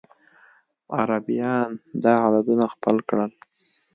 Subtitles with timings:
[0.99, 1.69] عربيان
[2.03, 3.31] دا عددونه خپل کړل.